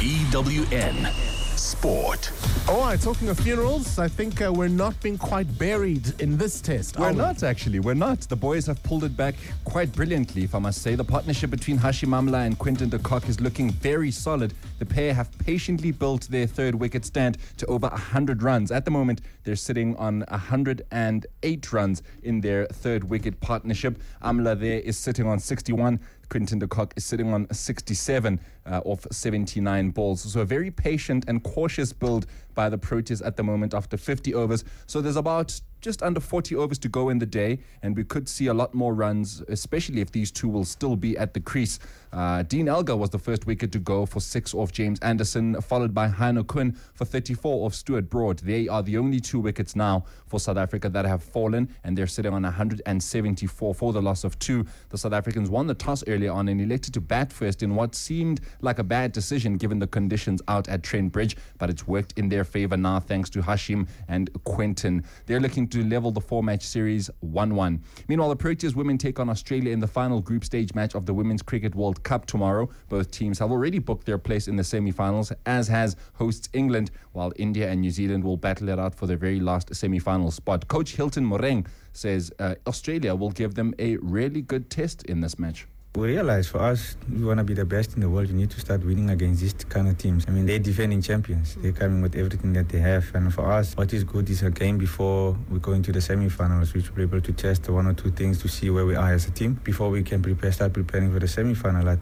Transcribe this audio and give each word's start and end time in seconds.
EWN 0.00 1.12
Sport. 1.58 2.32
All 2.66 2.80
right, 2.80 2.98
talking 2.98 3.28
of 3.28 3.38
funerals, 3.38 3.98
I 3.98 4.08
think 4.08 4.40
uh, 4.40 4.50
we're 4.50 4.68
not 4.68 4.98
being 5.02 5.18
quite 5.18 5.58
buried 5.58 6.18
in 6.22 6.38
this 6.38 6.62
test. 6.62 6.98
We're 6.98 7.08
are 7.08 7.12
we? 7.12 7.18
not 7.18 7.42
actually. 7.42 7.80
We're 7.80 7.92
not. 7.92 8.20
The 8.20 8.36
boys 8.36 8.64
have 8.64 8.82
pulled 8.82 9.04
it 9.04 9.14
back 9.14 9.34
quite 9.66 9.92
brilliantly, 9.92 10.44
if 10.44 10.54
I 10.54 10.58
must 10.58 10.80
say. 10.80 10.94
The 10.94 11.04
partnership 11.04 11.50
between 11.50 11.78
Hashim 11.78 12.18
Amla 12.18 12.46
and 12.46 12.58
Quinton 12.58 12.88
de 12.88 12.98
Kock 12.98 13.28
is 13.28 13.42
looking 13.42 13.72
very 13.72 14.10
solid. 14.10 14.54
The 14.78 14.86
pair 14.86 15.12
have 15.12 15.30
patiently 15.36 15.92
built 15.92 16.28
their 16.30 16.46
third 16.46 16.74
wicket 16.74 17.04
stand 17.04 17.36
to 17.58 17.66
over 17.66 17.88
100 17.88 18.42
runs. 18.42 18.70
At 18.72 18.86
the 18.86 18.90
moment, 18.90 19.20
they're 19.44 19.54
sitting 19.54 19.96
on 19.96 20.24
108 20.28 21.72
runs 21.74 22.02
in 22.22 22.40
their 22.40 22.64
third 22.68 23.04
wicket 23.04 23.38
partnership. 23.40 24.00
Amla 24.22 24.58
there 24.58 24.80
is 24.80 24.96
sitting 24.96 25.26
on 25.26 25.38
61. 25.38 26.00
Quinton 26.30 26.58
de 26.58 26.66
Kock 26.66 26.94
is 26.96 27.04
sitting 27.04 27.34
on 27.34 27.46
67 27.52 28.40
uh, 28.66 28.80
off 28.84 29.06
79 29.10 29.90
balls. 29.90 30.22
So 30.32 30.40
a 30.40 30.44
very 30.44 30.70
patient 30.70 31.24
and 31.28 31.42
cautious 31.42 31.92
build 31.92 32.26
by 32.54 32.68
the 32.68 32.78
Proteas 32.78 33.24
at 33.24 33.36
the 33.36 33.42
moment 33.42 33.74
after 33.74 33.96
50 33.96 34.32
overs. 34.34 34.64
So 34.86 35.00
there's 35.00 35.16
about 35.16 35.60
just 35.80 36.02
under 36.02 36.20
40 36.20 36.56
overs 36.56 36.78
to 36.78 36.88
go 36.88 37.08
in 37.08 37.18
the 37.18 37.26
day, 37.26 37.60
and 37.82 37.96
we 37.96 38.04
could 38.04 38.28
see 38.28 38.46
a 38.46 38.54
lot 38.54 38.74
more 38.74 38.94
runs, 38.94 39.42
especially 39.48 40.00
if 40.00 40.12
these 40.12 40.30
two 40.30 40.48
will 40.48 40.64
still 40.64 40.96
be 40.96 41.16
at 41.16 41.34
the 41.34 41.40
crease. 41.40 41.78
Uh, 42.12 42.42
Dean 42.42 42.68
Elgar 42.68 42.96
was 42.96 43.10
the 43.10 43.18
first 43.18 43.46
wicket 43.46 43.70
to 43.72 43.78
go 43.78 44.04
for 44.04 44.20
six 44.20 44.52
off 44.52 44.72
James 44.72 44.98
Anderson, 45.00 45.60
followed 45.60 45.94
by 45.94 46.08
Heino 46.08 46.46
Kuhn 46.46 46.76
for 46.94 47.04
34 47.04 47.66
off 47.66 47.74
Stuart 47.74 48.10
Broad. 48.10 48.40
They 48.40 48.68
are 48.68 48.82
the 48.82 48.98
only 48.98 49.20
two 49.20 49.38
wickets 49.38 49.76
now 49.76 50.04
for 50.26 50.40
South 50.40 50.56
Africa 50.56 50.88
that 50.88 51.04
have 51.04 51.22
fallen, 51.22 51.68
and 51.84 51.96
they're 51.96 52.06
sitting 52.06 52.32
on 52.32 52.42
174 52.42 53.74
for 53.74 53.92
the 53.92 54.02
loss 54.02 54.24
of 54.24 54.38
two. 54.38 54.66
The 54.88 54.98
South 54.98 55.12
Africans 55.12 55.50
won 55.50 55.66
the 55.66 55.74
toss 55.74 56.02
earlier 56.08 56.32
on 56.32 56.48
and 56.48 56.60
elected 56.60 56.94
to 56.94 57.00
bat 57.00 57.32
first 57.32 57.62
in 57.62 57.74
what 57.74 57.94
seemed 57.94 58.40
like 58.60 58.78
a 58.78 58.84
bad 58.84 59.12
decision 59.12 59.56
given 59.56 59.78
the 59.78 59.86
conditions 59.86 60.42
out 60.48 60.68
at 60.68 60.82
Trent 60.82 61.12
Bridge, 61.12 61.36
but 61.58 61.70
it's 61.70 61.86
worked 61.86 62.18
in 62.18 62.28
their 62.28 62.44
favor 62.44 62.76
now 62.76 62.98
thanks 63.00 63.30
to 63.30 63.40
Hashim 63.40 63.88
and 64.08 64.30
Quinton. 64.44 65.04
They're 65.26 65.40
looking 65.40 65.68
to 65.70 65.84
level 65.84 66.10
the 66.10 66.20
four 66.20 66.42
match 66.42 66.66
series 66.66 67.10
1 67.20 67.54
1. 67.54 67.82
Meanwhile, 68.08 68.28
the 68.28 68.36
Proteas 68.36 68.74
women 68.74 68.98
take 68.98 69.18
on 69.18 69.28
Australia 69.28 69.72
in 69.72 69.80
the 69.80 69.86
final 69.86 70.20
group 70.20 70.44
stage 70.44 70.74
match 70.74 70.94
of 70.94 71.06
the 71.06 71.14
Women's 71.14 71.42
Cricket 71.42 71.74
World 71.74 72.02
Cup 72.02 72.26
tomorrow. 72.26 72.68
Both 72.88 73.10
teams 73.10 73.38
have 73.38 73.50
already 73.50 73.78
booked 73.78 74.06
their 74.06 74.18
place 74.18 74.48
in 74.48 74.56
the 74.56 74.64
semi 74.64 74.90
finals, 74.90 75.32
as 75.46 75.68
has 75.68 75.96
hosts 76.14 76.48
England, 76.52 76.90
while 77.12 77.32
India 77.36 77.70
and 77.70 77.80
New 77.80 77.90
Zealand 77.90 78.24
will 78.24 78.36
battle 78.36 78.68
it 78.68 78.78
out 78.78 78.94
for 78.94 79.06
their 79.06 79.16
very 79.16 79.40
last 79.40 79.74
semi 79.74 79.98
final 79.98 80.30
spot. 80.30 80.68
Coach 80.68 80.96
Hilton 80.96 81.24
Moreeng 81.24 81.66
says 81.92 82.32
uh, 82.38 82.54
Australia 82.66 83.14
will 83.14 83.30
give 83.30 83.54
them 83.54 83.74
a 83.78 83.96
really 83.98 84.42
good 84.42 84.70
test 84.70 85.02
in 85.04 85.20
this 85.20 85.38
match. 85.38 85.66
We 85.96 86.06
realize 86.06 86.46
for 86.46 86.60
us, 86.60 86.96
we 87.12 87.24
want 87.24 87.38
to 87.38 87.44
be 87.44 87.52
the 87.52 87.64
best 87.64 87.94
in 87.94 88.00
the 88.00 88.08
world. 88.08 88.28
You 88.28 88.34
need 88.34 88.50
to 88.50 88.60
start 88.60 88.84
winning 88.84 89.10
against 89.10 89.40
these 89.40 89.54
kind 89.68 89.88
of 89.88 89.98
teams. 89.98 90.24
I 90.28 90.30
mean, 90.30 90.46
they're 90.46 90.60
defending 90.60 91.02
champions. 91.02 91.56
They're 91.56 91.72
coming 91.72 92.00
with 92.00 92.14
everything 92.14 92.52
that 92.52 92.68
they 92.68 92.78
have. 92.78 93.12
And 93.12 93.34
for 93.34 93.50
us, 93.50 93.76
what 93.76 93.92
is 93.92 94.04
good 94.04 94.30
is 94.30 94.44
a 94.44 94.52
game 94.52 94.78
before 94.78 95.36
we 95.50 95.58
go 95.58 95.72
into 95.72 95.90
the 95.90 96.00
semi-finals, 96.00 96.74
which 96.74 96.94
we'll 96.94 97.08
be 97.08 97.16
able 97.16 97.20
to 97.20 97.32
test 97.32 97.68
one 97.68 97.88
or 97.88 97.94
two 97.94 98.12
things 98.12 98.40
to 98.42 98.48
see 98.48 98.70
where 98.70 98.86
we 98.86 98.94
are 98.94 99.12
as 99.12 99.26
a 99.26 99.32
team 99.32 99.54
before 99.64 99.90
we 99.90 100.04
can 100.04 100.22
prepare, 100.22 100.52
start 100.52 100.74
preparing 100.74 101.12
for 101.12 101.18
the 101.18 101.26
semi-final. 101.26 101.98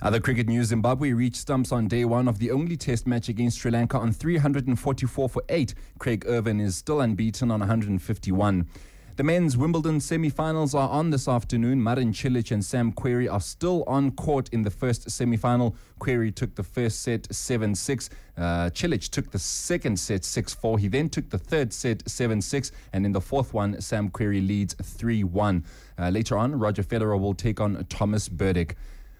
Other 0.00 0.18
cricket 0.18 0.48
news 0.48 0.68
Zimbabwe 0.68 1.12
reached 1.12 1.36
stumps 1.36 1.72
on 1.72 1.88
day 1.88 2.06
one 2.06 2.28
of 2.28 2.38
the 2.38 2.50
only 2.50 2.78
test 2.78 3.06
match 3.06 3.28
against 3.28 3.58
Sri 3.58 3.70
Lanka 3.70 3.98
on 3.98 4.12
344 4.12 5.28
for 5.28 5.42
8. 5.50 5.74
Craig 5.98 6.24
Ervine 6.26 6.60
is 6.60 6.76
still 6.76 7.02
unbeaten 7.02 7.50
on 7.50 7.60
151. 7.60 8.66
The 9.16 9.24
men's 9.24 9.56
Wimbledon 9.56 10.00
semi 10.00 10.28
finals 10.28 10.74
are 10.74 10.90
on 10.90 11.08
this 11.08 11.26
afternoon. 11.26 11.82
Marin 11.82 12.12
Cilic 12.12 12.50
and 12.50 12.62
Sam 12.62 12.92
Querrey 12.92 13.32
are 13.32 13.40
still 13.40 13.82
on 13.86 14.10
court 14.10 14.50
in 14.50 14.60
the 14.60 14.70
first 14.70 15.10
semi 15.10 15.38
final. 15.38 15.74
Querrey 15.98 16.34
took 16.34 16.54
the 16.54 16.62
first 16.62 17.00
set 17.00 17.34
7 17.34 17.74
6. 17.74 18.10
Uh, 18.36 18.42
Cilic 18.74 19.08
took 19.08 19.30
the 19.30 19.38
second 19.38 19.98
set 19.98 20.22
6 20.22 20.52
4. 20.52 20.78
He 20.78 20.88
then 20.88 21.08
took 21.08 21.30
the 21.30 21.38
third 21.38 21.72
set 21.72 22.06
7 22.06 22.42
6. 22.42 22.72
And 22.92 23.06
in 23.06 23.12
the 23.12 23.22
fourth 23.22 23.54
one, 23.54 23.80
Sam 23.80 24.10
Querrey 24.10 24.46
leads 24.46 24.74
3 24.74 25.24
1. 25.24 25.64
Uh, 25.98 26.10
later 26.10 26.36
on, 26.36 26.54
Roger 26.54 26.82
Federer 26.82 27.18
will 27.18 27.32
take 27.32 27.58
on 27.58 27.86
Thomas 27.88 28.28
Berdych. 28.28 28.74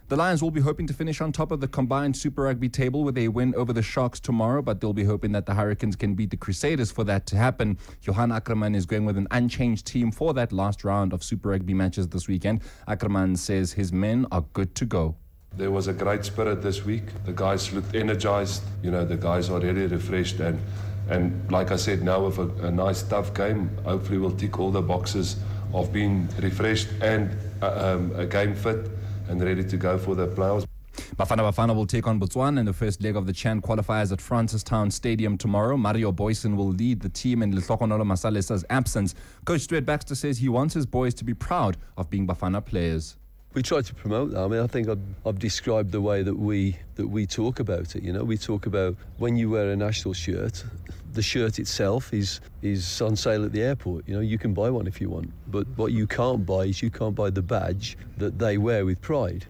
The 0.09 0.15
Lions 0.15 0.41
will 0.41 0.53
be 0.53 0.61
hoping 0.61 0.87
to 0.87 0.95
finish 0.95 1.21
on 1.21 1.33
top 1.33 1.51
of 1.51 1.61
the 1.61 1.67
combined 1.67 2.17
Super 2.17 2.43
Rugby 2.43 2.69
table 2.69 3.03
with 3.03 3.19
a 3.19 3.27
win 3.27 3.53
over 3.57 3.73
the 3.73 3.83
Sharks 3.83 4.21
tomorrow, 4.21 4.63
but 4.63 4.81
they'll 4.81 4.93
be 4.93 5.03
hoping 5.03 5.33
that 5.33 5.47
the 5.47 5.55
Hurricanes 5.55 5.97
can 5.97 6.15
beat 6.15 6.31
the 6.31 6.37
Crusaders 6.37 6.93
for 6.93 7.03
that 7.03 7.27
to 7.27 7.37
happen. 7.37 7.77
Johan 8.03 8.31
Ackermann 8.31 8.77
is 8.77 8.87
going 8.87 9.05
with 9.05 9.17
an 9.17 9.27
unchanged 9.33 9.85
team 9.85 10.13
for 10.13 10.33
that 10.35 10.53
last 10.53 10.85
round 10.85 11.13
of 11.13 11.25
Super 11.25 11.49
Rugby 11.49 11.75
matches 11.75 12.07
this 12.07 12.29
weekend. 12.29 12.61
Ackermann 12.87 13.37
says 13.37 13.73
his 13.73 13.93
men 13.93 14.29
are 14.31 14.43
good 14.53 14.77
to 14.77 14.85
go. 14.85 15.17
There 15.57 15.73
was 15.73 15.89
a 15.89 15.93
great 15.93 16.25
spirit 16.25 16.63
this 16.63 16.85
week. 16.85 17.03
The 17.25 17.33
guys 17.33 17.73
looked 17.73 17.97
energized. 17.97 18.63
You 18.85 18.93
know, 18.93 19.05
the 19.05 19.17
guys 19.17 19.51
are 19.51 19.59
really 19.59 19.89
refreshed. 19.89 20.39
And, 20.39 20.61
and 21.11 21.51
like 21.51 21.73
I 21.73 21.77
said, 21.77 22.03
now 22.03 22.27
with 22.27 22.39
a, 22.39 22.67
a 22.69 22.71
nice, 22.71 23.03
tough 23.03 23.35
game, 23.35 23.77
hopefully 23.83 24.19
we'll 24.19 24.37
tick 24.37 24.61
all 24.61 24.71
the 24.71 24.83
boxes 24.83 25.35
of 25.75 25.93
being 25.93 26.29
refreshed 26.39 26.91
and 27.03 27.37
uh, 27.61 27.97
um, 27.97 28.13
a 28.15 28.25
game 28.25 28.55
fit 28.55 28.89
and 29.29 29.43
ready 29.43 29.65
to 29.65 29.77
go 29.77 29.99
for 29.99 30.15
the 30.15 30.29
playoffs. 30.29 30.67
Bafana 31.17 31.51
Bafana 31.51 31.75
will 31.75 31.87
take 31.87 32.07
on 32.07 32.19
Botswana 32.19 32.59
in 32.59 32.65
the 32.65 32.73
first 32.73 33.03
leg 33.03 33.17
of 33.17 33.27
the 33.27 33.33
Chan 33.33 33.61
qualifiers 33.61 34.13
at 34.13 34.19
Francistown 34.19 34.91
Stadium 34.91 35.37
tomorrow. 35.37 35.77
Mario 35.77 36.11
Booysen 36.11 36.57
will 36.57 36.69
lead 36.69 37.01
the 37.01 37.09
team 37.09 37.43
in 37.43 37.53
Lehlogonolo 37.53 38.03
Masalesa's 38.03 38.65
absence. 38.71 39.15
Coach 39.45 39.63
Stuart 39.63 39.85
Baxter 39.85 40.15
says 40.15 40.39
he 40.39 40.49
wants 40.49 40.75
his 40.75 40.87
boys 40.87 41.15
to 41.15 41.25
be 41.25 41.35
proud 41.35 41.77
of 41.97 42.09
being 42.09 42.27
Bafana 42.27 42.65
players 42.65 43.17
we 43.57 43.63
try 43.63 43.81
to 43.81 43.95
promote 43.95 44.33
that. 44.33 44.41
I 44.41 44.49
mean, 44.49 44.61
I 44.61 44.67
think 44.67 44.87
I've, 44.87 45.01
I've, 45.25 45.39
described 45.39 45.91
the 45.91 46.01
way 46.03 46.23
that 46.23 46.39
we 46.39 46.77
that 46.97 47.09
we 47.09 47.27
talk 47.27 47.59
about 47.59 47.97
it. 47.97 48.03
You 48.03 48.13
know, 48.13 48.23
we 48.23 48.37
talk 48.37 48.67
about 48.67 48.95
when 49.17 49.35
you 49.35 49.49
wear 49.49 49.71
a 49.71 49.77
national 49.77 50.13
shirt, 50.13 50.63
the 51.15 51.23
shirt 51.23 51.59
itself 51.59 52.13
is 52.13 52.41
is 52.61 53.01
on 53.01 53.17
sale 53.17 53.47
at 53.47 53.53
the 53.53 53.63
airport. 53.63 54.07
You 54.07 54.17
know, 54.17 54.21
you 54.21 54.37
can 54.37 54.53
buy 54.53 54.69
one 54.69 54.87
if 54.87 55.01
you 55.01 55.09
want, 55.09 55.31
but 55.49 55.67
what 55.77 55.93
you 55.93 56.07
can't 56.07 56.45
buy 56.45 56.65
is 56.67 56.83
you 56.83 56.91
can't 56.91 57.15
buy 57.15 57.31
the 57.31 57.41
badge 57.41 57.97
that 58.19 58.39
they 58.39 58.59
wear 58.59 58.85
with 58.85 59.01
pride. 59.01 59.47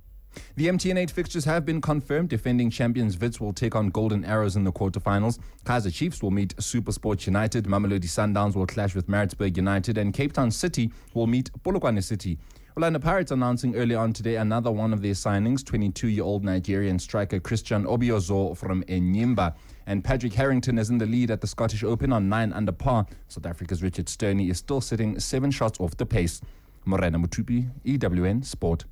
The 0.54 0.68
MTN 0.68 0.98
8 0.98 1.10
fixtures 1.10 1.46
have 1.46 1.64
been 1.64 1.80
confirmed. 1.80 2.28
Defending 2.28 2.70
champions 2.70 3.18
Wits 3.18 3.40
will 3.40 3.54
take 3.54 3.74
on 3.74 3.88
Golden 3.88 4.22
Arrows 4.24 4.54
in 4.54 4.64
the 4.64 4.72
quarterfinals. 4.72 5.38
Kaizer 5.64 5.92
Chiefs 5.92 6.22
will 6.22 6.30
meet 6.30 6.54
Supersport 6.56 7.26
United. 7.26 7.64
Mamelodi 7.64 8.04
Sundowns 8.04 8.54
will 8.54 8.66
clash 8.66 8.94
with 8.94 9.08
Maritzburg 9.08 9.56
United. 9.56 9.96
And 9.96 10.12
Cape 10.12 10.34
Town 10.34 10.50
City 10.50 10.92
will 11.14 11.26
meet 11.26 11.50
Polokwane 11.64 12.04
City. 12.04 12.38
Orlando 12.78 12.98
Pirates 12.98 13.30
announcing 13.30 13.74
early 13.74 13.94
on 13.94 14.12
today 14.12 14.36
another 14.36 14.70
one 14.70 14.92
of 14.92 15.00
their 15.00 15.14
signings, 15.14 15.62
22-year-old 15.62 16.44
Nigerian 16.44 16.98
striker 16.98 17.40
Christian 17.40 17.86
Obiozor 17.86 18.54
from 18.54 18.82
Enyimba. 18.82 19.54
And 19.86 20.04
Pádraig 20.04 20.34
Harrington 20.34 20.76
is 20.76 20.90
in 20.90 20.98
the 20.98 21.06
lead 21.06 21.30
at 21.30 21.40
the 21.40 21.46
Scottish 21.46 21.82
Open 21.82 22.12
on 22.12 22.28
9 22.28 22.52
under 22.52 22.72
par. 22.72 23.06
South 23.28 23.46
Africa's 23.46 23.82
Richard 23.82 24.10
Sterne 24.10 24.40
is 24.40 24.58
still 24.58 24.82
sitting 24.82 25.18
seven 25.18 25.50
shots 25.50 25.80
off 25.80 25.96
the 25.96 26.04
pace. 26.04 26.42
Morena 26.84 27.18
Mothupi, 27.18 27.70
EWN 27.86 28.44
Sport. 28.44 28.84